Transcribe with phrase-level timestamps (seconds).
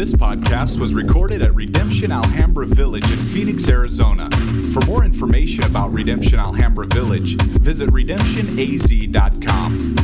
[0.00, 4.30] This podcast was recorded at Redemption Alhambra Village in Phoenix, Arizona.
[4.72, 9.96] For more information about Redemption Alhambra Village, visit redemptionaz.com.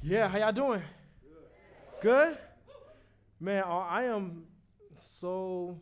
[0.00, 0.82] Yeah, how y'all doing?
[2.00, 2.38] Good.
[3.40, 4.44] Man, uh, I am
[4.96, 5.80] so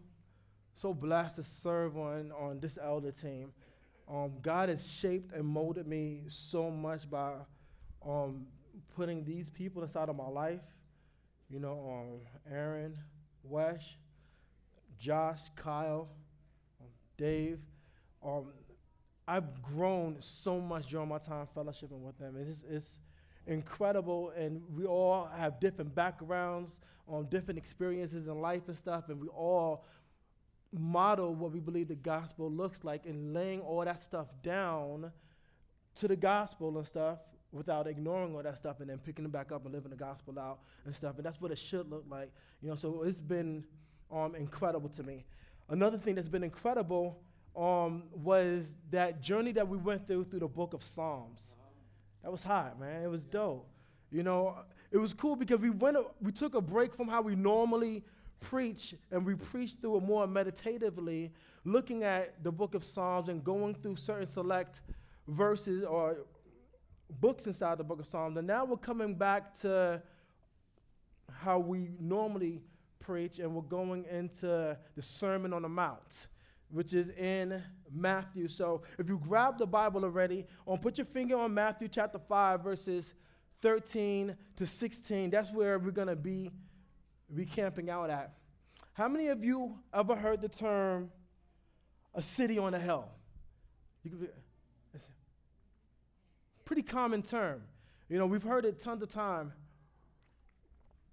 [0.73, 3.53] so blessed to serve on on this elder team.
[4.09, 7.33] Um, God has shaped and molded me so much by
[8.07, 8.47] um,
[8.95, 10.61] putting these people inside of my life.
[11.49, 12.97] You know, um, Aaron,
[13.43, 13.99] Wesh,
[14.99, 16.09] Josh, Kyle,
[16.81, 17.59] um, Dave.
[18.25, 18.47] Um,
[19.27, 22.37] I've grown so much during my time fellowshipping with them.
[22.39, 22.99] It's, it's
[23.47, 29.21] incredible, and we all have different backgrounds, um, different experiences in life and stuff, and
[29.21, 29.85] we all
[30.73, 35.13] model what we believe the gospel looks like and laying all that stuff down
[35.97, 37.19] to the gospel and stuff
[37.53, 40.39] without ignoring all that stuff and then picking it back up and living the gospel
[40.39, 41.17] out and stuff.
[41.17, 42.31] And that's what it should look like.
[42.63, 43.65] You know, so it's been
[44.11, 45.25] um, incredible to me.
[45.69, 47.19] Another thing that's been incredible
[47.55, 51.51] um, was that journey that we went through through the book of Psalms.
[52.23, 53.03] That was hot, man.
[53.03, 53.69] It was dope.
[54.11, 54.57] You know,
[54.91, 58.05] it was cool because we went, we took a break from how we normally
[58.43, 61.33] preach, and we preach through it more meditatively,
[61.65, 64.83] looking at the book of Psalms and going through certain select
[65.29, 66.19] verses or
[67.21, 68.37] books inside the book of Psalms.
[68.37, 70.03] And now we're coming back to
[71.31, 72.61] how we normally
[73.01, 76.27] preach, and we're going into the Sermon on the Mount,
[76.71, 78.49] which is in Matthew.
[78.49, 82.63] So if you grab the Bible already, on put your finger on Matthew chapter 5,
[82.63, 83.15] verses
[83.61, 85.31] 13 to 16.
[85.31, 86.51] That's where we're going to be
[87.35, 88.35] be camping out at.
[88.95, 91.11] How many of you ever heard the term
[92.15, 93.07] a city on a hill?
[94.05, 94.29] You
[94.93, 97.63] it's a pretty common term.
[98.09, 99.53] You know, we've heard it tons of time.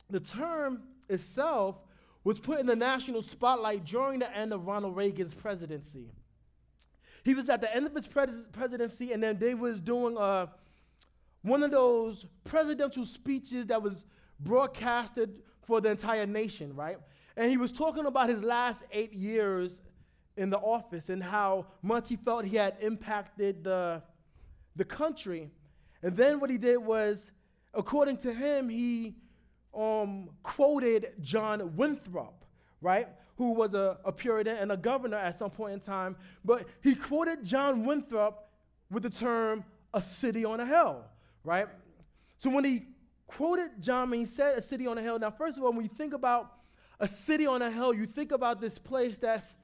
[0.09, 1.77] The term itself
[2.23, 6.11] was put in the national spotlight during the end of Ronald Reagan's presidency.
[7.23, 10.47] He was at the end of his pres- presidency, and then they was doing uh,
[11.41, 14.03] one of those presidential speeches that was
[14.39, 16.97] broadcasted for the entire nation, right?
[17.37, 19.81] And he was talking about his last eight years
[20.35, 24.01] in the office and how much he felt he had impacted the,
[24.75, 25.51] the country.
[26.01, 27.29] And then what he did was,
[27.71, 29.15] according to him, he
[29.71, 32.45] um, quoted John Winthrop,
[32.81, 33.07] right?
[33.37, 36.15] Who was a, a Puritan and a governor at some point in time.
[36.43, 38.49] But he quoted John Winthrop
[38.89, 39.63] with the term
[39.93, 41.03] a city on a hill,
[41.43, 41.67] right?
[42.39, 42.87] So when he
[43.29, 45.19] quoted John when he said a city on a hill.
[45.19, 46.51] Now, first of all, when you think about
[46.99, 49.55] a city on a hill, you think about this place that's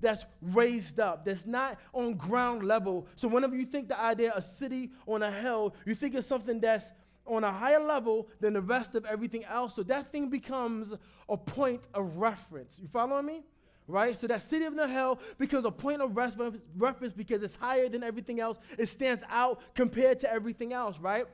[0.00, 3.06] that's raised up, that's not on ground level.
[3.16, 6.24] So whenever you think the idea of a city on a hill, you think of
[6.24, 6.88] something that's
[7.26, 9.74] on a higher level than the rest of everything else.
[9.74, 10.94] So that thing becomes
[11.28, 12.78] a point of reference.
[12.80, 13.42] You following me?
[13.86, 14.16] Right?
[14.16, 18.02] So that city of the hill becomes a point of reference because it's higher than
[18.02, 18.58] everything else.
[18.78, 21.26] It stands out compared to everything else, right?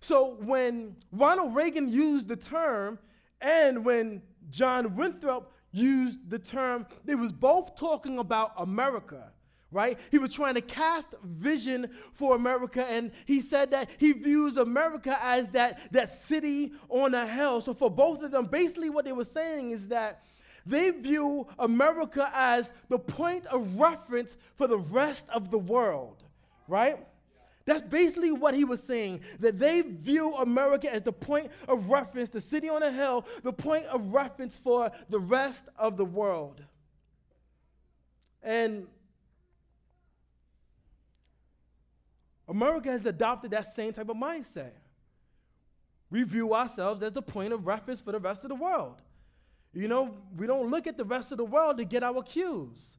[0.00, 2.98] So when Ronald Reagan used the term
[3.40, 9.32] and when John Winthrop used the term, they was both talking about America,
[9.70, 9.98] right?
[10.10, 15.18] He was trying to cast vision for America, and he said that he views America
[15.22, 17.60] as that, that city on a hill.
[17.60, 20.22] So for both of them, basically what they were saying is that
[20.64, 26.22] they view America as the point of reference for the rest of the world,
[26.66, 26.98] right?
[27.68, 32.30] That's basically what he was saying that they view America as the point of reference,
[32.30, 36.64] the city on a hill, the point of reference for the rest of the world.
[38.42, 38.86] And
[42.48, 44.72] America has adopted that same type of mindset.
[46.08, 48.96] We view ourselves as the point of reference for the rest of the world.
[49.74, 52.94] You know, we don't look at the rest of the world to get our cues.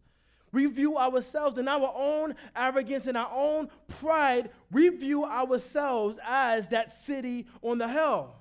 [0.52, 4.50] We view ourselves in our own arrogance and our own pride.
[4.72, 8.36] We view ourselves as that city on the hill.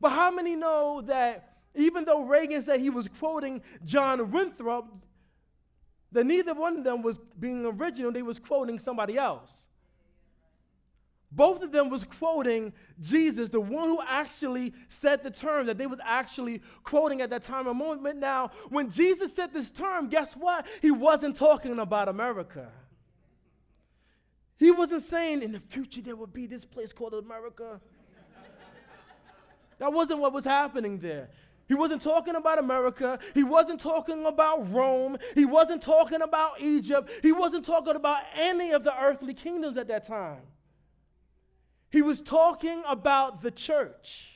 [0.00, 4.86] But how many know that even though Reagan said he was quoting John Winthrop,
[6.12, 9.56] that neither one of them was being original, they was quoting somebody else.
[11.32, 15.86] Both of them was quoting Jesus, the one who actually said the term that they
[15.86, 18.18] was actually quoting at that time and moment.
[18.18, 20.66] Now, when Jesus said this term, guess what?
[20.82, 22.68] He wasn't talking about America.
[24.58, 27.80] He wasn't saying in the future there would be this place called America.
[29.78, 31.30] that wasn't what was happening there.
[31.68, 33.20] He wasn't talking about America.
[33.32, 35.16] He wasn't talking about Rome.
[35.36, 37.08] He wasn't talking about Egypt.
[37.22, 40.40] He wasn't talking about any of the earthly kingdoms at that time.
[41.90, 44.26] He was talking about the church.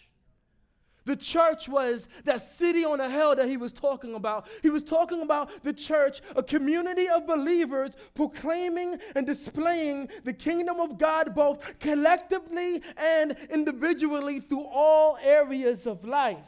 [1.04, 4.48] The church was that city on a hill that he was talking about.
[4.62, 10.80] He was talking about the church, a community of believers proclaiming and displaying the kingdom
[10.80, 16.38] of God both collectively and individually through all areas of life.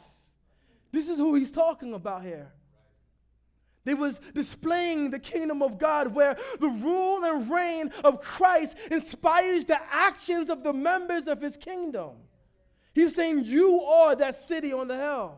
[0.91, 2.51] This is who he's talking about here.
[3.87, 9.63] They was displaying the kingdom of God where the rule and reign of Christ inspires
[9.63, 12.17] the actions of the members of his kingdom.
[12.93, 15.37] He's saying, You are that city on the hill.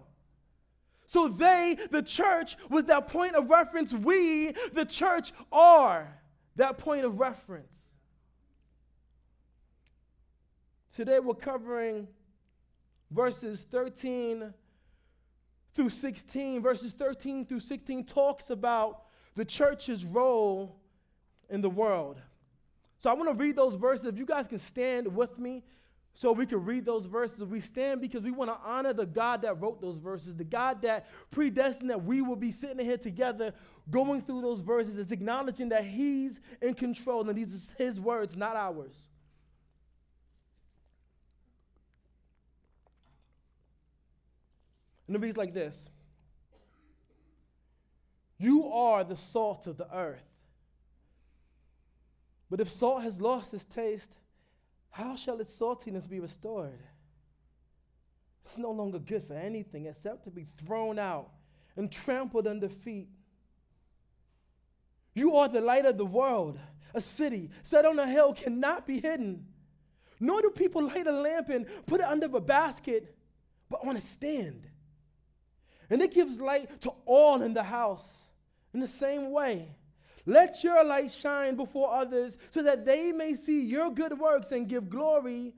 [1.06, 3.94] So they, the church, was that point of reference.
[3.94, 6.12] We, the church, are
[6.56, 7.92] that point of reference.
[10.92, 12.08] Today we're covering
[13.12, 14.56] verses 13
[15.76, 16.62] through 16.
[16.62, 19.04] Verses 13 through 16 talks about
[19.36, 20.76] the church's role
[21.50, 22.22] in the world.
[23.00, 24.06] So I want to read those verses.
[24.06, 25.64] If you guys can stand with me
[26.14, 27.44] so we can read those verses.
[27.44, 30.82] We stand because we want to honor the God that wrote those verses, the God
[30.82, 33.54] that predestined that we will be sitting here together
[33.90, 34.98] going through those verses.
[34.98, 38.96] It's acknowledging that He's in control and these are His words, not ours.
[45.10, 45.82] And it reads like this
[48.38, 50.22] You are the salt of the earth.
[52.48, 54.12] But if salt has lost its taste,
[54.92, 56.80] how shall its saltiness be restored?
[58.46, 61.32] It's no longer good for anything except to be thrown out
[61.76, 63.10] and trampled under feet.
[65.16, 66.60] You are the light of the world.
[66.94, 69.48] A city set on a hill cannot be hidden.
[70.20, 73.16] Nor do people light a lamp and put it under a basket,
[73.70, 74.69] but on a stand.
[75.90, 78.08] And it gives light to all in the house.
[78.74, 79.68] In the same way,
[80.26, 84.68] let your light shine before others so that they may see your good works and
[84.68, 85.54] give glory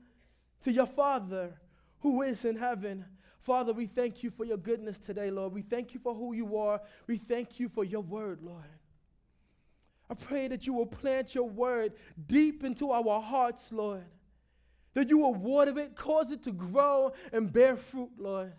[0.64, 1.52] to your Father
[2.00, 3.04] who is in heaven.
[3.40, 5.52] Father, we thank you for your goodness today, Lord.
[5.52, 6.80] We thank you for who you are.
[7.06, 8.62] We thank you for your word, Lord.
[10.08, 11.92] I pray that you will plant your word
[12.26, 14.04] deep into our hearts, Lord.
[14.94, 18.52] That you will water it, cause it to grow and bear fruit, Lord.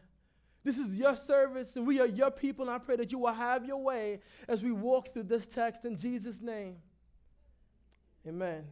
[0.63, 3.33] This is your service, and we are your people, and I pray that you will
[3.33, 6.77] have your way as we walk through this text in Jesus' name.
[8.25, 8.63] Amen.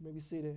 [0.00, 0.56] Maybe see there.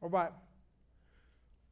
[0.00, 0.30] All right.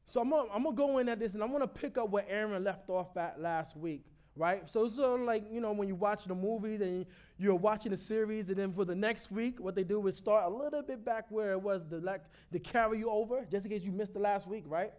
[0.08, 2.24] So I'm gonna, I'm gonna go in at this, and I'm gonna pick up where
[2.28, 4.04] Aaron left off at last week
[4.36, 4.68] right?
[4.68, 7.06] So it's sort of like, you know, when you watch the movies and
[7.38, 10.44] you're watching the series, and then for the next week, what they do is start
[10.44, 12.22] a little bit back where it was to, like,
[12.52, 14.92] to carry you over, just in case you missed the last week, right?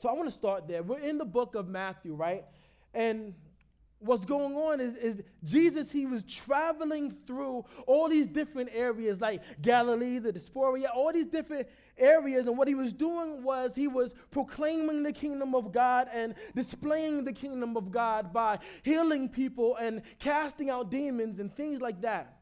[0.00, 0.82] So I want to start there.
[0.82, 2.44] We're in the book of Matthew, right?
[2.94, 3.34] And
[4.00, 9.42] what's going on is, is Jesus, he was traveling through all these different areas like
[9.60, 12.46] Galilee, the Diaspora, all these different areas.
[12.46, 17.24] And what he was doing was he was proclaiming the kingdom of God and displaying
[17.24, 22.34] the kingdom of God by healing people and casting out demons and things like that.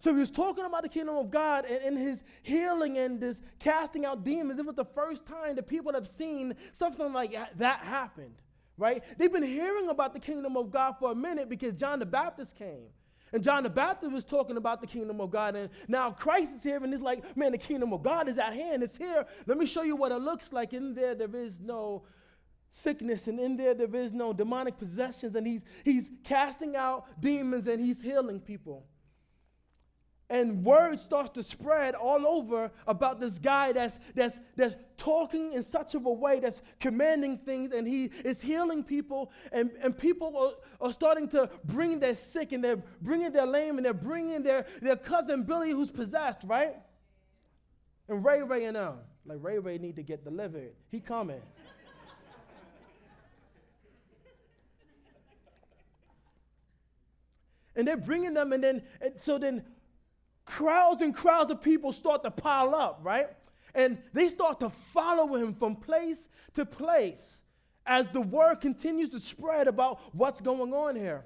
[0.00, 3.38] So he was talking about the kingdom of God and in his healing and this
[3.58, 4.58] casting out demons.
[4.58, 8.32] It was the first time that people have seen something like that happen
[8.80, 9.04] right?
[9.18, 12.56] They've been hearing about the kingdom of God for a minute because John the Baptist
[12.56, 12.86] came.
[13.32, 15.54] And John the Baptist was talking about the kingdom of God.
[15.54, 18.54] And now Christ is here and it's like, man, the kingdom of God is at
[18.54, 18.82] hand.
[18.82, 19.24] It's here.
[19.46, 20.72] Let me show you what it looks like.
[20.72, 22.02] In there, there is no
[22.70, 23.28] sickness.
[23.28, 25.36] And in there, there is no demonic possessions.
[25.36, 28.86] And he's, he's casting out demons and he's healing people
[30.30, 35.64] and word starts to spread all over about this guy that's, that's, that's talking in
[35.64, 37.72] such of a way that's commanding things.
[37.72, 39.32] And he is healing people.
[39.50, 43.76] And, and people are, are starting to bring their sick and they're bringing their lame
[43.76, 46.76] and they're bringing their, their cousin billy who's possessed right?
[48.08, 48.98] And ray ray and them.
[49.26, 50.74] Like ray ray need to get delivered.
[50.92, 51.42] He coming.
[57.74, 59.64] And they're bringing them and then and so then
[60.44, 63.28] crowds and crowds of people start to pile up, right?
[63.74, 67.40] And they start to follow him from place to place
[67.86, 71.24] as the word continues to spread about what's going on here.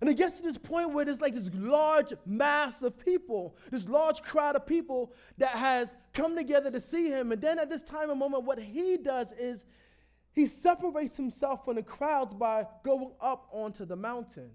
[0.00, 3.88] And it gets to this point where there's like this large mass of people, this
[3.88, 7.32] large crowd of people that has come together to see him.
[7.32, 9.64] And then at this time and moment, what he does is
[10.32, 14.50] he separates himself from the crowds by going up onto the mountain.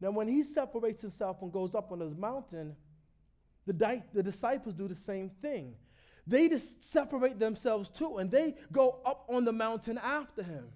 [0.00, 2.74] Now, when he separates himself and goes up on his mountain,
[3.66, 5.74] the, di- the disciples do the same thing.
[6.26, 10.66] They just separate themselves too, and they go up on the mountain after him.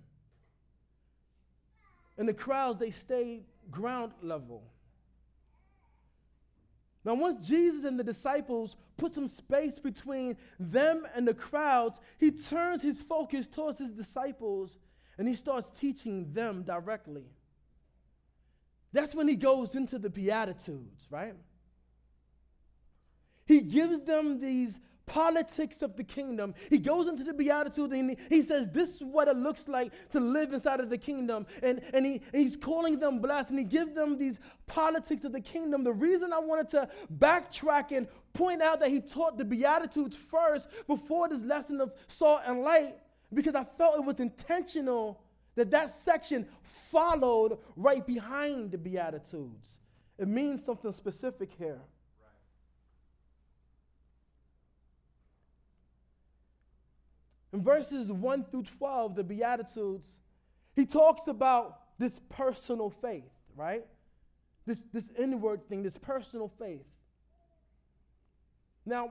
[2.19, 4.62] And the crowds, they stayed ground level.
[7.04, 12.31] Now, once Jesus and the disciples put some space between them and the crowds, he
[12.31, 14.78] turns his focus towards his disciples
[15.19, 17.25] and he starts teaching them directly.
[18.95, 21.35] That's when he goes into the Beatitudes, right?
[23.45, 26.55] He gives them these politics of the kingdom.
[26.71, 30.21] He goes into the Beatitude and he, says, This is what it looks like to
[30.21, 31.45] live inside of the kingdom.
[31.61, 34.37] And, and, he, and he's calling them blessed and he gives them these
[34.69, 35.83] politics of the kingdom.
[35.83, 40.69] The reason I wanted to backtrack and point out that he taught the Beatitudes first
[40.87, 42.95] before this lesson of salt and light,
[43.33, 45.24] because I felt it was intentional
[45.56, 49.78] that that section followed right behind the Beatitudes.
[50.18, 51.80] It means something specific here.
[57.52, 60.16] In verses 1 through 12, the Beatitudes,
[60.75, 63.84] he talks about this personal faith, right?
[64.66, 66.84] This, this inward thing, this personal faith.
[68.84, 69.11] Now,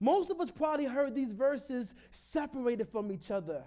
[0.00, 3.62] most of us probably heard these verses separated from each other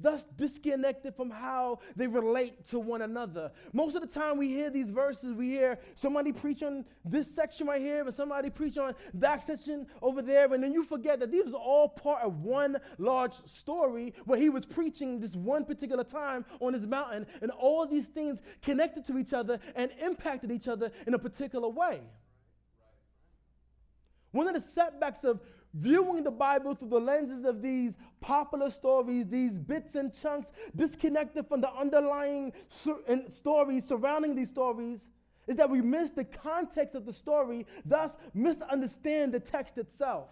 [0.00, 3.52] thus disconnected from how they relate to one another.
[3.72, 7.66] Most of the time we hear these verses, we hear somebody preach on this section
[7.66, 11.30] right here, and somebody preach on that section over there, and then you forget that
[11.30, 16.04] these are all part of one large story where he was preaching this one particular
[16.04, 20.68] time on his mountain, and all these things connected to each other and impacted each
[20.68, 22.00] other in a particular way.
[24.32, 25.40] One of the setbacks of
[25.72, 31.46] viewing the Bible through the lenses of these popular stories, these bits and chunks disconnected
[31.46, 35.00] from the underlying sur- stories surrounding these stories,
[35.46, 40.28] is that we miss the context of the story, thus misunderstand the text itself.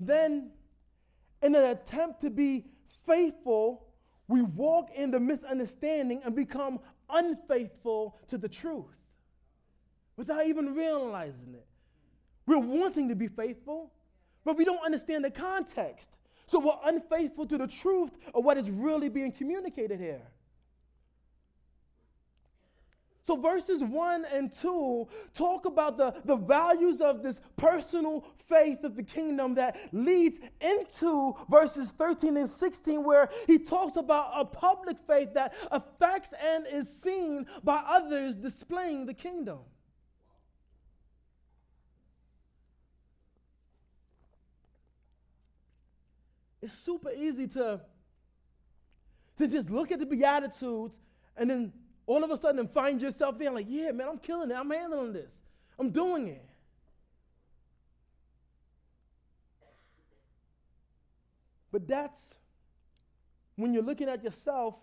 [0.00, 0.50] Then,
[1.42, 2.66] in an attempt to be
[3.06, 3.86] faithful,
[4.26, 9.01] we walk in the misunderstanding and become unfaithful to the truth
[10.16, 11.66] without even realizing it.
[12.46, 13.92] We're wanting to be faithful,
[14.44, 16.08] but we don't understand the context.
[16.46, 20.22] So we're unfaithful to the truth of what is really being communicated here.
[23.24, 28.96] So, verses 1 and 2 talk about the, the values of this personal faith of
[28.96, 34.96] the kingdom that leads into verses 13 and 16, where he talks about a public
[35.06, 39.60] faith that affects and is seen by others displaying the kingdom.
[46.62, 47.80] It's super easy to,
[49.38, 50.94] to just look at the Beatitudes
[51.36, 51.72] and then
[52.06, 54.54] all of a sudden find yourself there like, yeah, man, I'm killing it.
[54.54, 55.30] I'm handling this.
[55.78, 56.48] I'm doing it.
[61.72, 62.20] But that's
[63.56, 64.74] when you're looking at yourself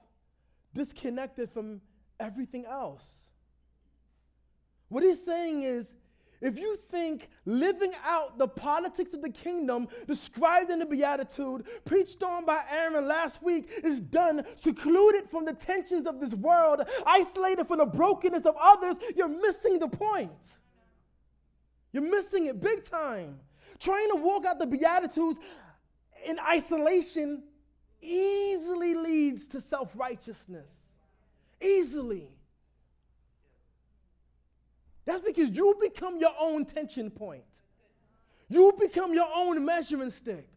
[0.73, 1.81] disconnected from
[2.19, 3.05] everything else.
[4.89, 5.87] What he's saying is
[6.41, 12.23] if you think living out the politics of the kingdom described in the Beatitude, preached
[12.23, 17.67] on by Aaron last week, is done secluded from the tensions of this world, isolated
[17.67, 20.31] from the brokenness of others, you're missing the point.
[21.91, 23.39] You're missing it big time.
[23.79, 25.39] Trying to walk out the Beatitudes
[26.25, 27.43] in isolation
[28.01, 30.67] easily leads to self righteousness.
[31.61, 32.29] Easily.
[35.09, 37.41] That's because you become your own tension point.
[38.47, 40.47] You become your own measuring stick.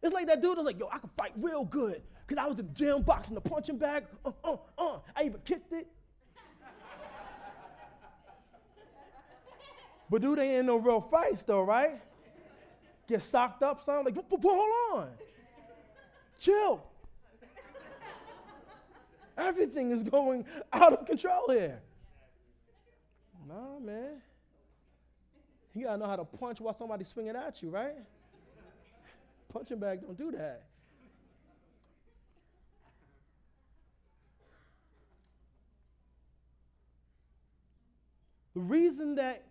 [0.00, 2.00] It's like that dude was like, yo, I can fight real good.
[2.24, 4.04] Because I was in the gym boxing the punching bag.
[4.24, 4.98] Uh, uh, uh.
[5.16, 5.88] I even kicked it.
[10.08, 12.00] but dude ain't in no real fights though, right?
[13.08, 14.04] Get socked up, son.
[14.04, 15.08] Like, hold on.
[16.38, 16.84] Chill.
[19.36, 21.80] Everything is going out of control here.
[23.48, 24.20] Nah, man.
[25.74, 27.94] You gotta know how to punch while somebody's swinging at you, right?
[29.52, 30.64] Punching bag don't do that.
[38.54, 39.44] The reason that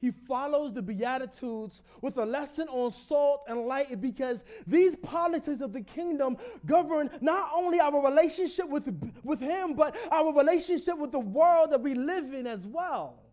[0.00, 5.60] he follows the Beatitudes with a lesson on salt and light is because these politics
[5.60, 8.88] of the kingdom govern not only our relationship with,
[9.22, 13.23] with him, but our relationship with the world that we live in as well.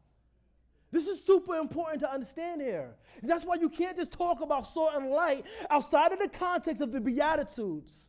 [0.92, 2.96] This is super important to understand here.
[3.22, 6.82] And that's why you can't just talk about salt and light outside of the context
[6.82, 8.08] of the Beatitudes.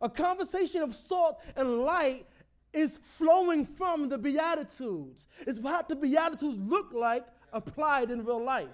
[0.00, 2.26] A conversation of salt and light
[2.72, 5.26] is flowing from the Beatitudes.
[5.46, 8.68] It's what the Beatitudes look like applied in real life.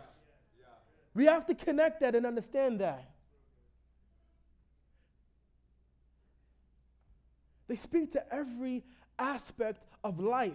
[1.15, 3.11] We have to connect that and understand that.
[7.69, 8.85] They speak to every
[9.19, 10.53] aspect of life.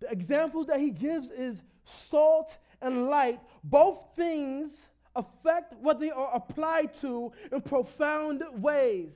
[0.00, 3.40] The example that he gives is salt and light.
[3.62, 9.12] Both things affect what they are applied to in profound ways.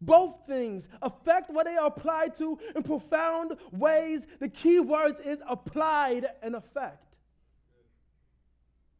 [0.00, 4.26] Both things affect what they are applied to in profound ways.
[4.40, 7.14] The key words is applied and effect.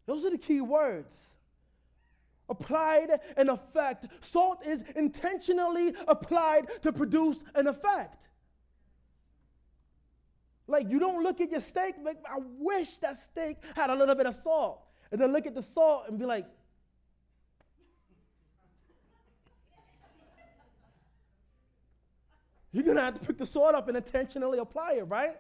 [0.07, 1.17] Those are the key words.
[2.49, 4.07] Applied and effect.
[4.21, 8.27] Salt is intentionally applied to produce an effect.
[10.73, 14.15] Like you don't look at your steak, like I wish that steak had a little
[14.15, 14.81] bit of salt.
[15.11, 16.47] And then look at the salt and be like,
[22.75, 25.37] You're gonna have to pick the salt up and intentionally apply it, right?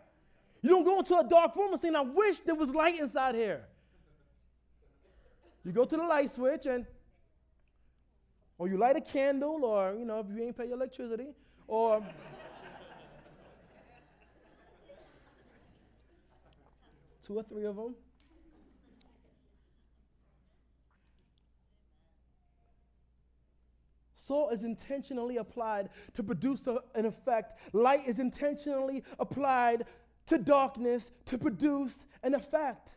[0.60, 3.34] You don't go into a dark room and say, I wish there was light inside
[3.34, 3.64] here.
[5.64, 6.84] You go to the light switch and
[8.58, 11.28] or you light a candle, or you know, if you ain't pay your electricity,
[11.66, 12.04] or
[17.32, 17.94] two or three of them.
[24.14, 27.58] Salt is intentionally applied to produce a, an effect.
[27.72, 29.84] Light is intentionally applied
[30.26, 32.90] to darkness to produce an effect.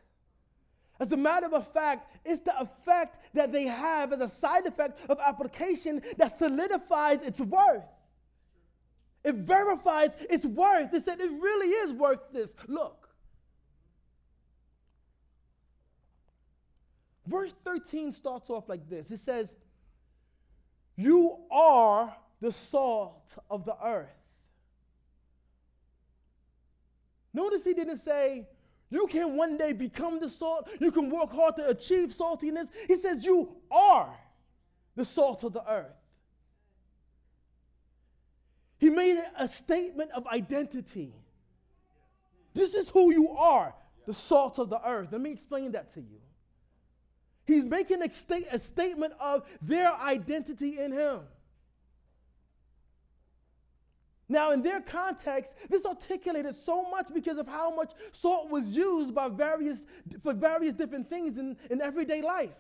[1.00, 5.00] As a matter of fact, it's the effect that they have as a side effect
[5.10, 7.84] of application that solidifies its worth.
[9.24, 10.94] It verifies its worth.
[10.94, 12.54] It said it really is worth this.
[12.68, 13.05] Look.
[17.28, 19.54] Verse 13 starts off like this it says,
[20.96, 24.10] You are the salt of the earth.
[27.34, 28.48] Notice he didn't say,
[28.90, 32.68] You can one day become the salt, you can work hard to achieve saltiness.
[32.88, 34.16] He says, You are
[34.96, 35.92] the salt of the earth.
[38.78, 41.14] He made a statement of identity.
[42.54, 43.74] This is who you are,
[44.06, 45.10] the salt of the earth.
[45.12, 46.20] Let me explain that to you.
[47.46, 51.20] He's making a, state, a statement of their identity in Him.
[54.28, 59.14] Now, in their context, this articulated so much because of how much salt was used
[59.14, 59.86] by various,
[60.24, 62.56] for various different things in, in everyday life.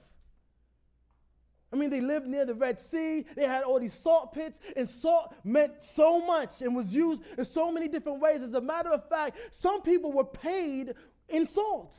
[1.73, 4.87] I mean, they lived near the Red Sea, they had all these salt pits, and
[4.87, 8.41] salt meant so much and was used in so many different ways.
[8.41, 10.93] As a matter of fact, some people were paid
[11.27, 11.97] in salt.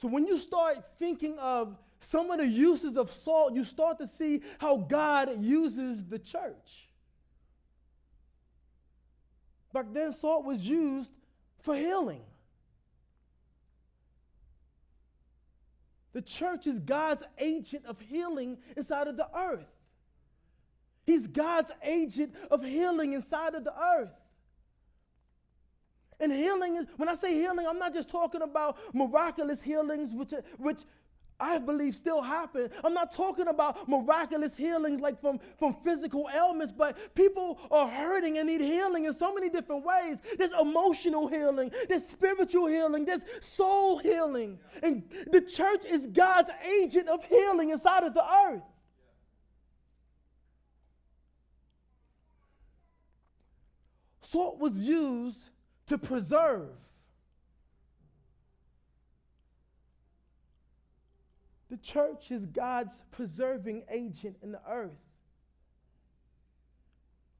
[0.00, 4.08] So when you start thinking of some of the uses of salt, you start to
[4.08, 6.88] see how God uses the church.
[9.74, 11.12] Back then, salt was used
[11.58, 12.22] for healing.
[16.14, 19.68] The church is God's agent of healing inside of the earth.
[21.04, 24.19] He's God's agent of healing inside of the earth.
[26.20, 30.32] And healing, is, when I say healing, I'm not just talking about miraculous healings, which,
[30.58, 30.80] which
[31.40, 32.70] I believe still happen.
[32.84, 38.38] I'm not talking about miraculous healings like from, from physical ailments, but people are hurting
[38.38, 40.18] and need healing in so many different ways.
[40.36, 44.58] There's emotional healing, there's spiritual healing, there's soul healing.
[44.82, 46.50] And the church is God's
[46.82, 48.62] agent of healing inside of the earth.
[54.20, 55.49] Salt was used
[55.90, 56.68] to preserve.
[61.68, 64.98] The church is God's preserving agent in the earth.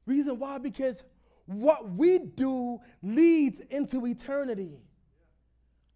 [0.05, 0.57] Reason why?
[0.57, 1.01] Because
[1.45, 4.79] what we do leads into eternity.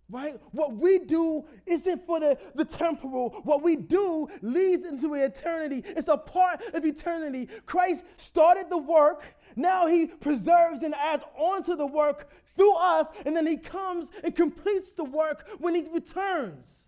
[0.10, 0.40] Right?
[0.52, 3.42] What we do isn't for the, the temporal.
[3.44, 5.84] What we do leads into eternity.
[5.86, 7.50] It's a part of eternity.
[7.66, 9.26] Christ started the work.
[9.58, 13.08] Now he preserves and adds on to the work through us.
[13.26, 16.84] And then he comes and completes the work when he returns.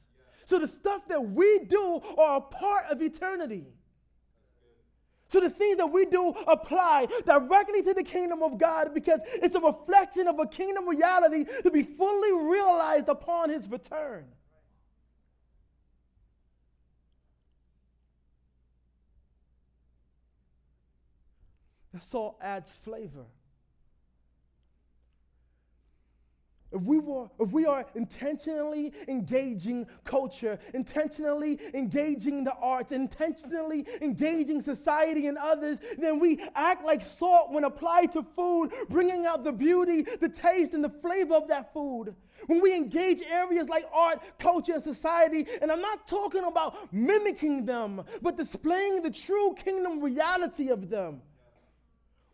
[0.46, 3.66] So the stuff that we do are a part of eternity.
[5.30, 9.56] So the things that we do apply directly to the kingdom of God because it's
[9.56, 14.26] a reflection of a kingdom reality to be fully realized upon his return.
[21.94, 23.26] The salt adds flavor.
[26.78, 34.62] If we were if we are intentionally engaging culture intentionally engaging the arts intentionally engaging
[34.62, 39.52] society and others then we act like salt when applied to food bringing out the
[39.52, 42.16] beauty the taste and the flavor of that food.
[42.46, 47.66] When we engage areas like art culture and society and i'm not talking about mimicking
[47.66, 51.22] them but displaying the true kingdom reality of them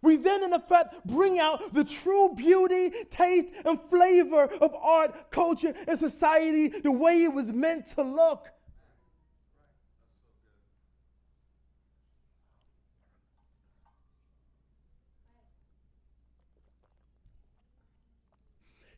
[0.04, 5.74] we then, in effect, bring out the true beauty, taste, and flavor of art, culture,
[5.88, 8.50] and society the way it was meant to look.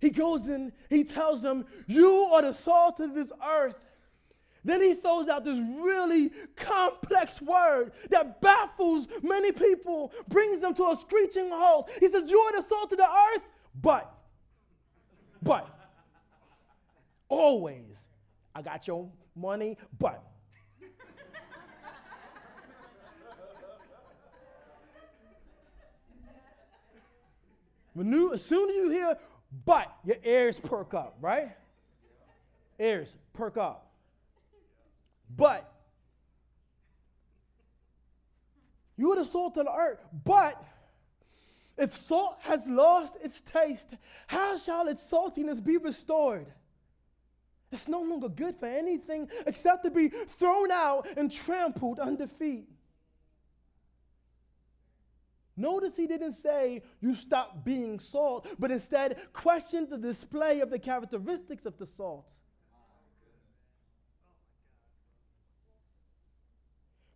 [0.02, 3.76] He goes in, he tells them, You are the salt of this earth.
[4.65, 10.89] Then he throws out this really complex word that baffles many people, brings them to
[10.89, 11.91] a screeching halt.
[11.99, 13.43] He says, You are the salt of the earth,
[13.80, 14.12] but,
[15.43, 15.69] but,
[17.30, 17.95] always,
[18.56, 20.21] I got your money, but.
[27.93, 29.17] When you, as soon as you hear
[29.65, 31.56] but, your ears perk up, right?
[32.78, 33.86] Ears perk up.
[35.29, 35.71] But
[38.97, 40.03] you are the salt of the earth.
[40.23, 40.63] But
[41.77, 43.89] if salt has lost its taste,
[44.27, 46.47] how shall its saltiness be restored?
[47.71, 52.69] It's no longer good for anything except to be thrown out and trampled under feet.
[55.57, 60.79] Notice he didn't say you stop being salt, but instead questioned the display of the
[60.79, 62.33] characteristics of the salt.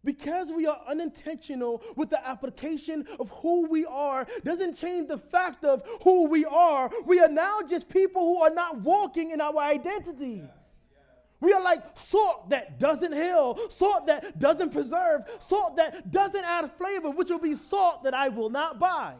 [0.03, 5.65] Because we are unintentional with the application of who we are doesn't change the fact
[5.65, 6.89] of who we are.
[7.05, 10.43] We are now just people who are not walking in our identity.
[11.41, 16.71] We are like salt that doesn't heal, salt that doesn't preserve, salt that doesn't add
[16.77, 19.15] flavor, which will be salt that I will not buy.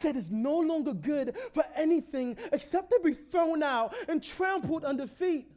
[0.00, 5.06] Said it's no longer good for anything except to be thrown out and trampled under
[5.06, 5.50] feet.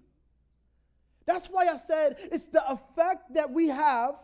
[1.25, 4.15] That's why I said it's the effect that we have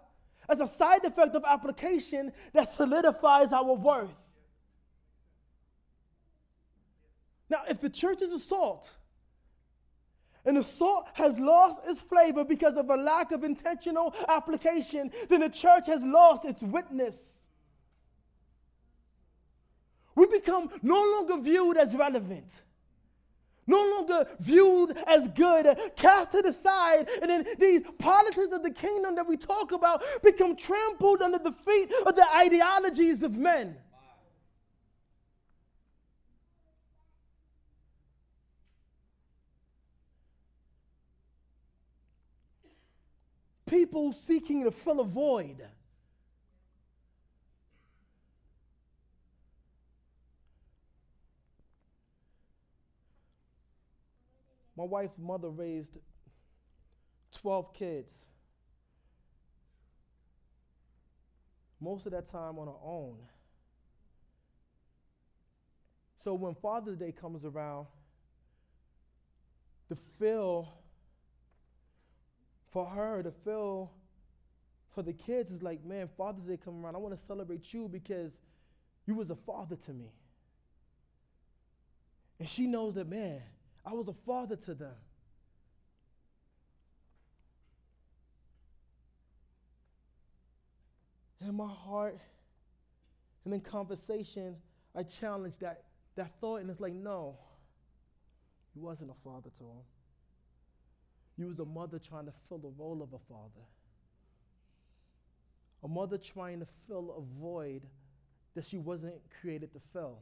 [0.49, 4.09] as a side effect of application that solidifies our worth.
[7.49, 8.91] Now, if the church is a salt,
[10.45, 15.41] and the salt has lost its flavor because of a lack of intentional application, then
[15.41, 17.35] the church has lost its witness.
[20.19, 22.49] We become no longer viewed as relevant,
[23.65, 28.71] no longer viewed as good, cast to the side, and then these politics of the
[28.71, 33.77] kingdom that we talk about become trampled under the feet of the ideologies of men.
[43.67, 45.65] People seeking to fill a void.
[54.79, 55.97] My wife's mother raised
[57.33, 58.09] 12 kids.
[61.81, 63.17] Most of that time on her own.
[66.23, 67.87] So when Father's Day comes around,
[69.89, 70.73] the feel
[72.71, 73.91] for her, the feel
[74.95, 76.95] for the kids is like, man, Father's Day come around.
[76.95, 78.31] I want to celebrate you because
[79.05, 80.13] you was a father to me.
[82.39, 83.41] And she knows that, man,
[83.89, 84.93] I was a father to them.
[91.41, 92.19] In my heart,
[93.45, 94.57] and in conversation,
[94.95, 95.85] I challenged that,
[96.17, 97.37] that thought, and it's like, no,
[98.75, 99.83] you wasn't a father to him.
[101.37, 103.65] You was a mother trying to fill the role of a father.
[105.83, 107.81] A mother trying to fill a void
[108.53, 110.19] that she wasn't created to fill.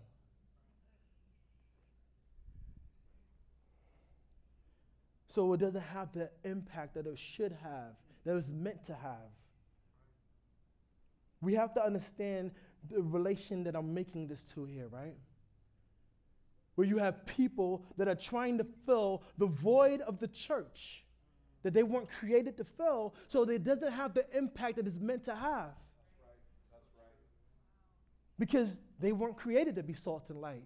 [5.38, 7.94] So it doesn't have the impact that it should have,
[8.26, 9.30] that it was meant to have.
[11.42, 12.50] We have to understand
[12.90, 15.14] the relation that I'm making this to here, right?
[16.74, 21.04] Where you have people that are trying to fill the void of the church
[21.62, 25.26] that they weren't created to fill, so it doesn't have the impact that it's meant
[25.26, 25.70] to have.
[25.70, 26.72] That's right.
[26.72, 27.14] That's right.
[28.40, 28.70] Because
[29.00, 30.64] they weren't created to be salt and light.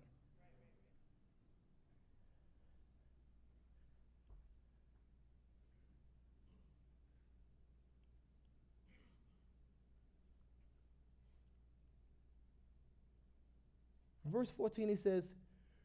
[14.31, 15.29] Verse 14, he says,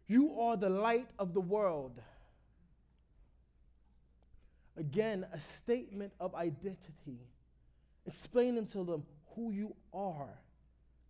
[0.07, 2.01] You are the light of the world.
[4.77, 7.19] Again, a statement of identity,
[8.07, 9.05] explaining to them
[9.35, 10.29] who you are.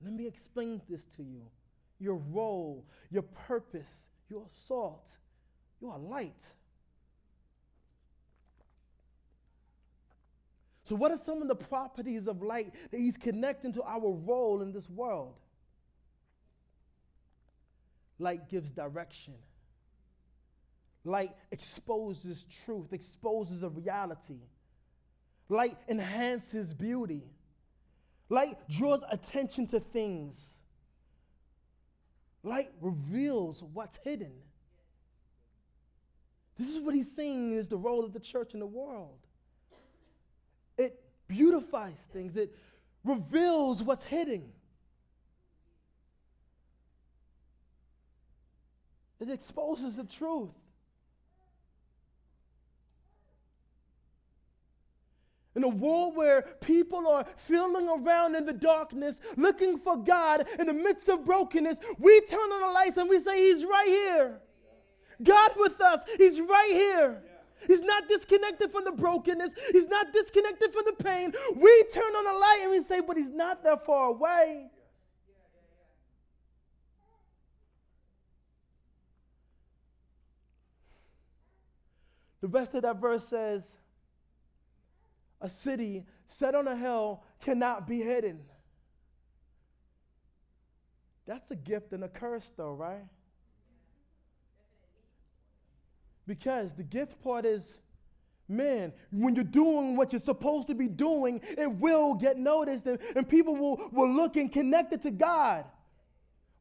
[0.02, 1.42] Let me explain this to you
[1.98, 5.08] your role, your purpose, your salt,
[5.80, 6.42] you are light.
[10.84, 14.62] So, what are some of the properties of light that he's connecting to our role
[14.62, 15.34] in this world?
[18.18, 19.34] Light gives direction.
[21.04, 24.40] Light exposes truth, exposes a reality.
[25.48, 27.22] Light enhances beauty.
[28.28, 30.34] Light draws attention to things.
[32.42, 34.32] Light reveals what's hidden.
[36.58, 39.18] This is what he's saying is the role of the church in the world.
[40.78, 42.52] It beautifies things, it
[43.04, 44.52] reveals what's hidden.
[49.20, 50.50] It exposes the truth.
[55.54, 60.66] In a world where people are feeling around in the darkness, looking for God in
[60.66, 64.40] the midst of brokenness, we turn on the lights and we say, He's right here.
[65.22, 67.22] God with us, He's right here.
[67.66, 69.52] He's not disconnected from the brokenness.
[69.72, 71.32] He's not disconnected from the pain.
[71.56, 74.70] We turn on the light and we say, but he's not that far away.
[82.46, 83.64] The rest of that verse says,
[85.40, 86.04] a city
[86.38, 88.38] set on a hill cannot be hidden.
[91.26, 93.02] That's a gift and a curse, though, right?
[96.24, 97.64] Because the gift part is,
[98.46, 103.00] man, when you're doing what you're supposed to be doing, it will get noticed and,
[103.16, 105.64] and people will, will look and connect it to God.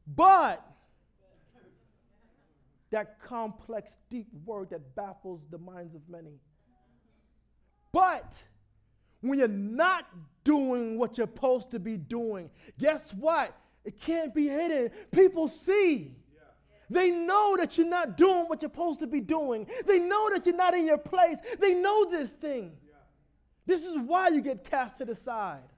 [0.04, 0.68] But
[2.96, 6.40] that complex, deep word that baffles the minds of many.
[7.92, 8.42] But
[9.20, 10.06] when you're not
[10.44, 13.54] doing what you're supposed to be doing, guess what?
[13.84, 14.90] It can't be hidden.
[15.12, 16.16] People see.
[16.88, 19.66] They know that you're not doing what you're supposed to be doing.
[19.86, 21.36] They know that you're not in your place.
[21.60, 22.72] They know this thing.
[23.66, 25.68] This is why you get cast to the side.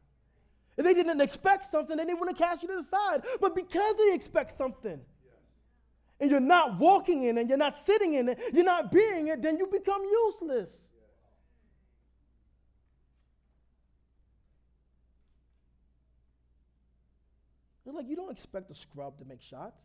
[0.76, 3.24] If they didn't expect something, they wouldn't want to cast you to the side.
[3.40, 5.00] But because they expect something,
[6.20, 9.42] and you're not walking in it, you're not sitting in it, you're not being it,
[9.42, 10.70] then you become useless.
[17.84, 19.82] They're like, you don't expect a scrub to make shots.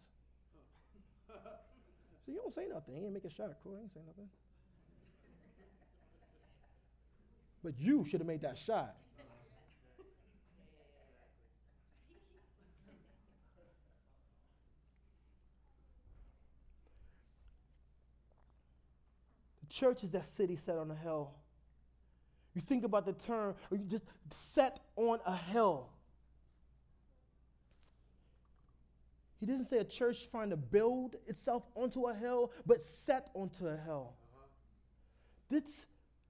[2.26, 2.96] So you don't say nothing.
[2.96, 3.52] He ain't make a shot.
[3.64, 4.30] Cool, he ain't say nothing.
[7.64, 8.96] But you should have made that shot.
[19.74, 21.32] Church is that city set on a hill.
[22.54, 25.90] You think about the term, or you just set on a hill.
[29.40, 33.68] He doesn't say a church trying to build itself onto a hill, but set onto
[33.68, 34.14] a hill.
[34.36, 34.46] Uh-huh.
[35.50, 35.86] This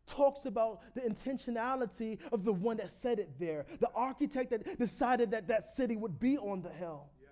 [0.08, 5.32] talks about the intentionality of the one that set it there, the architect that decided
[5.32, 7.06] that that city would be on the hill.
[7.22, 7.30] Yes.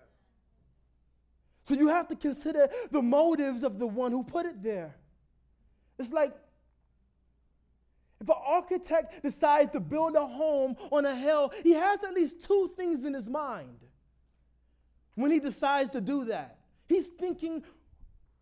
[1.64, 4.96] So you have to consider the motives of the one who put it there.
[6.00, 6.34] It's like
[8.22, 12.44] if an architect decides to build a home on a hill, he has at least
[12.44, 13.80] two things in his mind
[15.16, 16.58] when he decides to do that.
[16.88, 17.64] He's thinking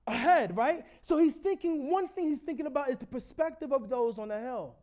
[0.06, 0.86] ahead, right?
[1.04, 4.40] So he's thinking, one thing he's thinking about is the perspective of those on the
[4.40, 4.76] hill.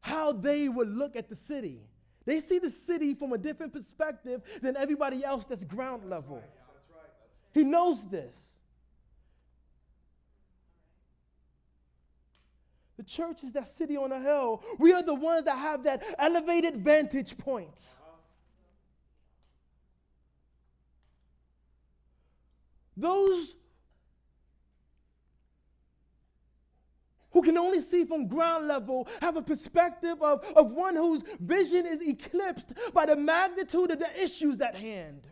[0.00, 1.82] How they would look at the city.
[2.24, 6.36] They see the city from a different perspective than everybody else that's ground level.
[6.36, 6.72] That's right.
[6.90, 7.10] That's right.
[7.52, 8.34] He knows this.
[12.98, 14.62] The church is that city on a hill.
[14.78, 17.80] We are the ones that have that elevated vantage point.
[22.96, 23.54] Those
[27.30, 31.86] who can only see from ground level have a perspective of, of one whose vision
[31.86, 35.22] is eclipsed by the magnitude of the issues at hand.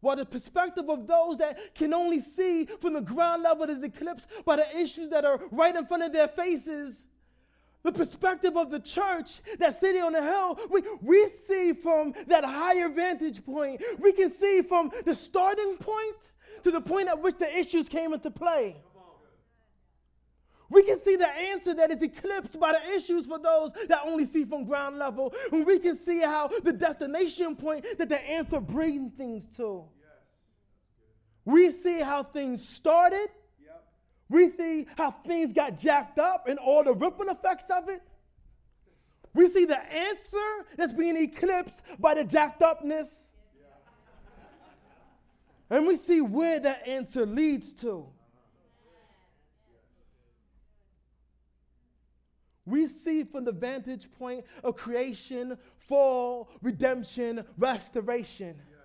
[0.00, 4.28] While the perspective of those that can only see from the ground level is eclipsed
[4.44, 7.02] by the issues that are right in front of their faces
[7.82, 12.44] the perspective of the church, that city on the hill, we, we see from that
[12.44, 13.82] higher vantage point.
[13.98, 16.16] We can see from the starting point
[16.62, 18.76] to the point at which the issues came into play.
[20.70, 24.24] We can see the answer that is eclipsed by the issues for those that only
[24.24, 25.34] see from ground level.
[25.50, 29.84] And we can see how the destination point that the answer brings things to.
[29.98, 30.08] Yes.
[31.44, 33.30] We see how things started.
[33.60, 33.84] Yep.
[34.28, 38.02] We see how things got jacked up and all the ripple effects of it.
[39.34, 43.28] We see the answer that's being eclipsed by the jacked upness.
[43.58, 45.76] Yeah.
[45.76, 48.06] And we see where that answer leads to.
[52.70, 58.56] We see from the vantage point of creation, fall, redemption, restoration.
[58.58, 58.76] Yes.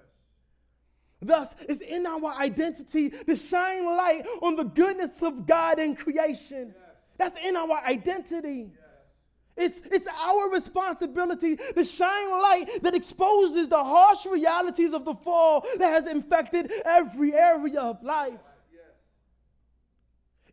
[1.22, 6.74] Thus, it's in our identity to shine light on the goodness of God in creation.
[6.76, 6.96] Yes.
[7.18, 8.72] That's in our identity.
[8.72, 8.82] Yes.
[9.58, 15.66] It's, it's our responsibility to shine light that exposes the harsh realities of the fall
[15.78, 18.40] that has infected every area of life.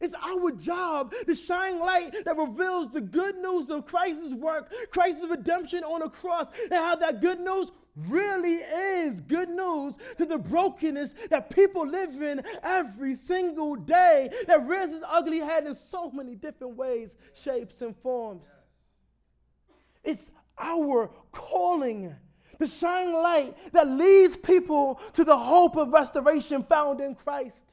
[0.02, 5.24] It's our job to shine light that reveals the good news of Christ's work, Christ's
[5.28, 7.70] redemption on the cross, and how that good news
[8.08, 14.66] really is good news to the brokenness that people live in every single day that
[14.66, 18.46] rears its ugly head in so many different ways, shapes, and forms.
[20.02, 22.14] It's our calling
[22.58, 27.71] to shine light that leads people to the hope of restoration found in Christ.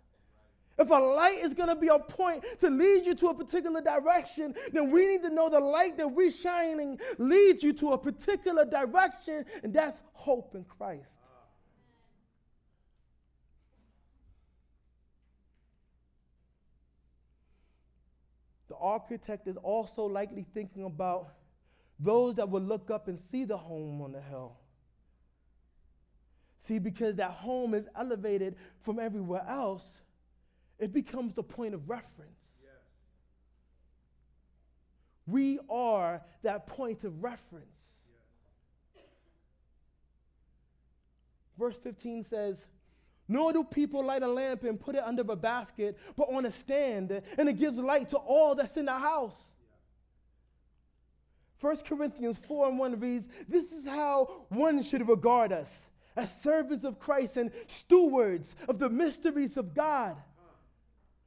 [0.79, 3.81] If a light is going to be a point to lead you to a particular
[3.81, 7.97] direction, then we need to know the light that we're shining leads you to a
[7.97, 11.09] particular direction, and that's hope in Christ.
[18.69, 21.33] The architect is also likely thinking about
[21.99, 24.55] those that will look up and see the home on the hill.
[26.65, 29.81] See, because that home is elevated from everywhere else,
[30.79, 32.39] it becomes the point of reference.
[32.61, 32.71] Yes.
[35.27, 37.97] We are that point of reference.
[38.95, 39.05] Yes.
[41.57, 42.65] Verse 15 says,
[43.31, 46.51] nor do people light a lamp and put it under a basket, but on a
[46.51, 49.35] stand, and it gives light to all that's in the house.
[51.61, 55.69] 1 Corinthians 4 and 1 reads, This is how one should regard us
[56.15, 60.17] as servants of Christ and stewards of the mysteries of God.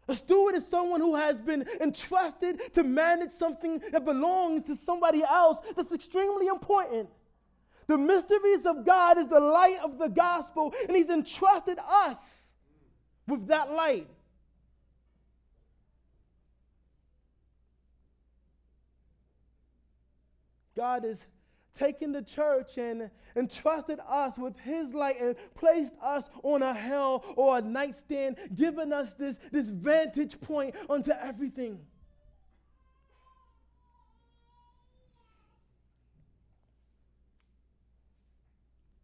[0.08, 5.22] A steward is someone who has been entrusted to manage something that belongs to somebody
[5.22, 7.08] else that's extremely important.
[7.86, 12.48] The mysteries of God is the light of the gospel, and He's entrusted us
[13.26, 14.08] with that light.
[20.76, 21.18] God is
[21.78, 27.24] taken the church and entrusted us with his light and placed us on a hill
[27.36, 31.80] or a nightstand, giving us this, this vantage point onto everything.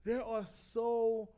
[0.04, 1.28] There are so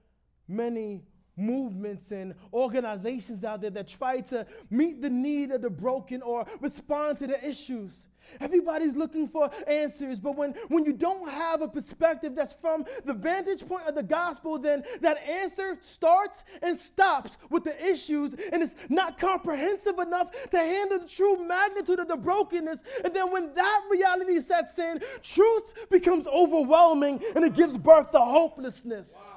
[0.46, 1.02] many
[1.40, 6.46] movements and organizations out there that try to meet the need of the broken or
[6.60, 8.04] respond to the issues.
[8.40, 13.12] Everybody's looking for answers, but when, when you don't have a perspective that's from the
[13.12, 18.62] vantage point of the gospel, then that answer starts and stops with the issues, and
[18.62, 22.80] it's not comprehensive enough to handle the true magnitude of the brokenness.
[23.04, 28.18] And then when that reality sets in, truth becomes overwhelming and it gives birth to
[28.18, 29.12] hopelessness.
[29.14, 29.29] Wow.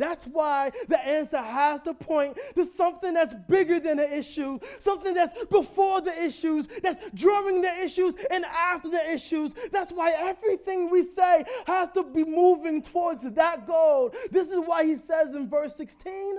[0.00, 5.12] That's why the answer has to point to something that's bigger than the issue, something
[5.12, 9.52] that's before the issues, that's during the issues and after the issues.
[9.70, 14.14] That's why everything we say has to be moving towards that goal.
[14.30, 16.38] This is why he says in verse 16,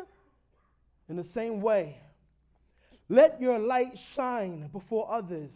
[1.09, 2.01] in the same way,
[3.09, 5.51] let your light shine before others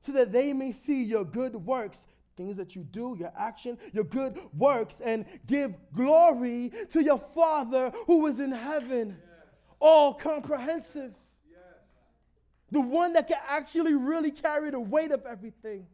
[0.00, 1.98] so that they may see your good works
[2.36, 7.92] things that you do, your action, your good works, and give glory to your Father
[8.06, 9.08] who is in heaven.
[9.08, 9.48] Yes.
[9.80, 11.14] All comprehensive.
[11.50, 11.60] Yes.
[12.70, 15.86] The one that can actually really carry the weight of everything.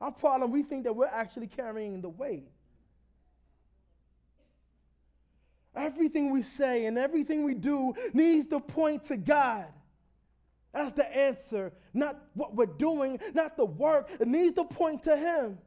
[0.00, 2.48] Our problem, we think that we're actually carrying the weight.
[5.74, 9.66] Everything we say and everything we do needs to point to God.
[10.72, 11.72] That's the answer.
[11.92, 14.10] Not what we're doing, not the work.
[14.18, 15.58] It needs to point to Him.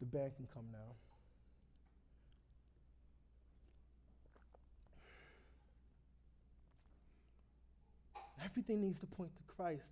[0.00, 0.94] The band can come now.
[8.58, 9.82] everything needs to point to Christ.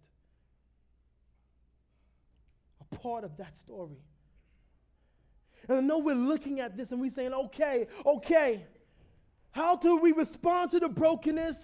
[2.80, 3.98] A part of that story.
[5.68, 8.64] And I know we're looking at this and we're saying, okay, okay,
[9.50, 11.56] how do we respond to the brokenness?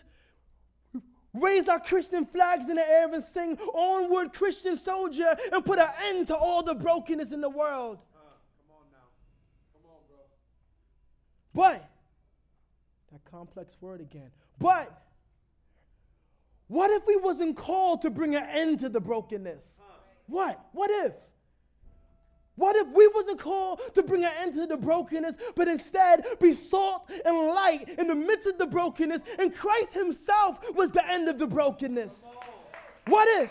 [1.34, 5.88] Raise our Christian flags in the air and sing, Onward, Christian soldier, and put an
[6.04, 7.98] end to all the brokenness in the world.
[8.14, 8.20] Uh,
[8.68, 9.08] come on now.
[9.72, 10.18] Come on, bro.
[11.54, 11.90] But,
[13.12, 14.30] that complex word again.
[14.58, 15.02] But,
[16.66, 19.64] what if we wasn't called to bring an end to the brokenness?
[20.26, 20.58] What?
[20.72, 21.12] What if?
[22.56, 26.52] What if we wasn't called to bring an end to the brokenness, but instead be
[26.52, 31.28] salt and light in the midst of the brokenness, and Christ Himself was the end
[31.28, 32.14] of the brokenness?
[33.06, 33.50] What if?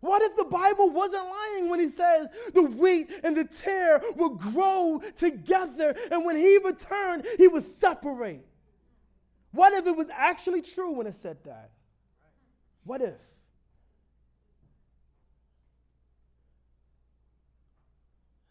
[0.00, 4.30] What if the Bible wasn't lying when he says the wheat and the tare will
[4.30, 8.46] grow together and when he returned, he would separate?
[9.52, 11.70] What if it was actually true when it said that?
[12.84, 13.14] What if?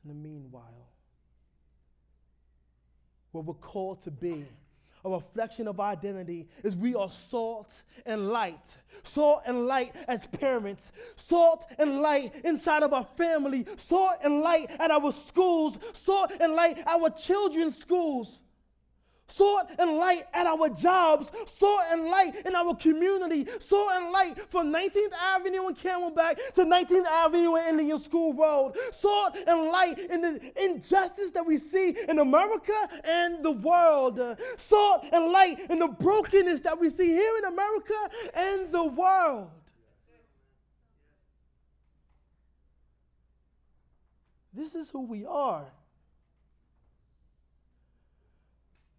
[0.04, 0.88] In the meanwhile,
[3.32, 4.46] what we're called to be,
[5.06, 7.72] a reflection of identity, is we are salt
[8.06, 8.66] and light.
[9.04, 14.70] Salt and light as parents, salt and light inside of our family, salt and light
[14.80, 18.40] at our schools, salt and light our children's schools
[19.30, 24.38] salt and light at our jobs, salt and light in our community, salt and light
[24.50, 30.00] from 19th Avenue in Camelback to 19th Avenue in Indian School Road, salt and light
[30.00, 32.74] in the injustice that we see in America
[33.04, 34.20] and the world,
[34.58, 39.50] salt and light in the brokenness that we see here in America and the world.
[44.54, 45.66] This is who we are.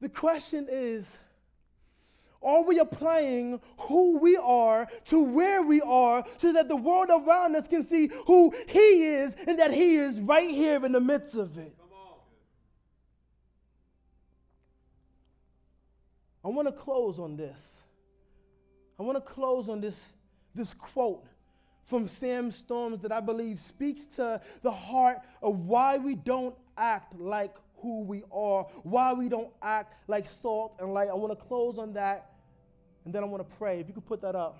[0.00, 1.06] The question is
[2.42, 7.54] are we applying who we are to where we are so that the world around
[7.54, 11.34] us can see who He is and that He is right here in the midst
[11.34, 11.76] of it?
[16.42, 17.56] I want to close on this.
[18.98, 19.96] I want to close on this,
[20.54, 21.26] this quote
[21.84, 27.18] from Sam Storms that I believe speaks to the heart of why we don't act
[27.18, 31.08] like who we are, why we don't act like salt and light.
[31.08, 32.32] I want to close on that,
[33.04, 33.80] and then I want to pray.
[33.80, 34.58] If you could put that up.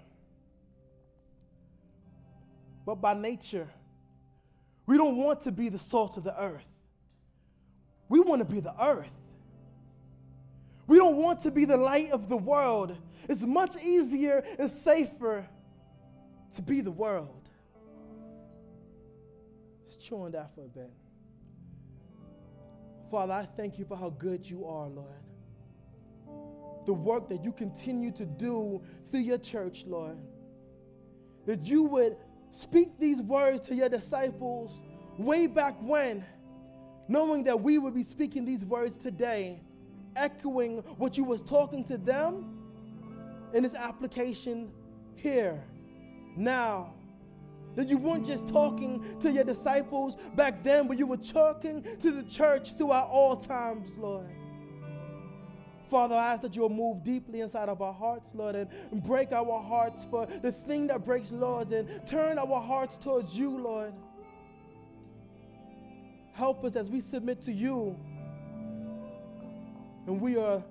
[2.87, 3.69] But by nature,
[4.87, 6.65] we don't want to be the salt of the earth.
[8.09, 9.07] We want to be the earth.
[10.87, 12.97] We don't want to be the light of the world.
[13.29, 15.47] It's much easier and safer
[16.57, 17.49] to be the world.
[19.87, 20.91] Just chew on that for a bit.
[23.11, 25.09] Father, I thank you for how good you are, Lord.
[26.87, 28.81] The work that you continue to do
[29.11, 30.17] through your church, Lord.
[31.47, 32.17] That you would
[32.53, 34.71] speak these words to your disciples
[35.19, 36.25] way back when,
[37.09, 39.61] knowing that we would be speaking these words today,
[40.15, 42.59] echoing what you was talking to them
[43.53, 44.71] in this application
[45.17, 45.63] here,
[46.37, 46.95] now.
[47.77, 52.11] That you weren't just talking to your disciples back then, but you were talking to
[52.11, 54.29] the church throughout all times, Lord.
[55.91, 58.69] Father, I ask that you'll move deeply inside of our hearts, Lord, and
[59.05, 63.59] break our hearts for the thing that breaks laws and turn our hearts towards you,
[63.59, 63.93] Lord.
[66.33, 67.97] Help us as we submit to you.
[70.07, 70.63] And we are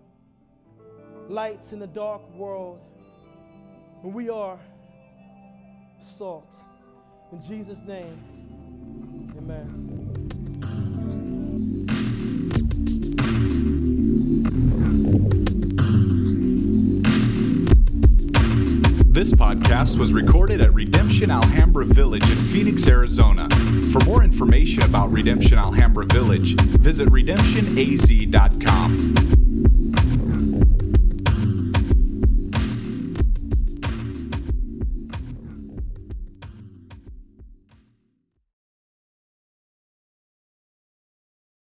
[1.27, 2.79] lights in a dark world.
[4.03, 4.57] And we are
[6.17, 6.55] salt.
[7.31, 8.17] In Jesus' name,
[9.37, 9.85] amen.
[19.05, 23.47] This podcast was recorded at Redemption Alhambra Village in Phoenix, Arizona.
[23.91, 29.38] For more information about Redemption Alhambra Village, visit redemptionaz.com.